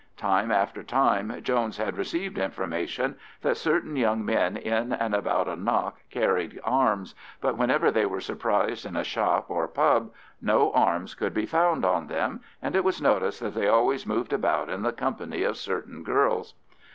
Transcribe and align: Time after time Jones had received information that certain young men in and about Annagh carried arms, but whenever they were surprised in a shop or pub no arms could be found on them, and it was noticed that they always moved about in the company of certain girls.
Time 0.17 0.51
after 0.51 0.81
time 0.81 1.43
Jones 1.43 1.77
had 1.77 1.95
received 1.95 2.39
information 2.39 3.15
that 3.43 3.55
certain 3.55 3.95
young 3.95 4.25
men 4.25 4.57
in 4.57 4.93
and 4.93 5.13
about 5.13 5.45
Annagh 5.45 5.93
carried 6.09 6.59
arms, 6.63 7.13
but 7.39 7.55
whenever 7.55 7.91
they 7.91 8.07
were 8.07 8.19
surprised 8.19 8.83
in 8.83 8.95
a 8.95 9.03
shop 9.03 9.45
or 9.47 9.67
pub 9.67 10.11
no 10.41 10.71
arms 10.73 11.13
could 11.13 11.35
be 11.35 11.45
found 11.45 11.85
on 11.85 12.07
them, 12.07 12.41
and 12.63 12.75
it 12.75 12.83
was 12.83 12.99
noticed 12.99 13.41
that 13.41 13.53
they 13.53 13.67
always 13.67 14.07
moved 14.07 14.33
about 14.33 14.69
in 14.71 14.81
the 14.81 14.91
company 14.91 15.43
of 15.43 15.55
certain 15.55 16.01
girls. 16.01 16.55